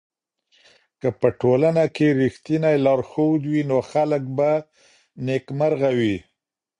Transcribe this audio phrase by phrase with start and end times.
[0.99, 4.51] که په ټولنه کي رښتينی لارښود وي نو خلګ به
[5.25, 6.17] نېکمرغه وي.